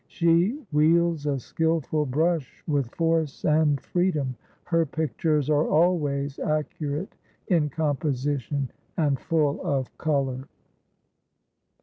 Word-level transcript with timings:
She 0.07 0.59
wields 0.71 1.27
a 1.27 1.37
skilful 1.37 2.07
brush 2.07 2.63
with 2.65 2.89
force 2.95 3.45
and 3.45 3.79
freedom; 3.79 4.35
her 4.63 4.83
pictures 4.83 5.47
are 5.47 5.67
always 5.67 6.39
accurate 6.39 7.13
in 7.49 7.69
composition 7.69 8.71
and 8.97 9.19
full 9.19 9.63
of 9.63 9.95
colour. 9.99 10.47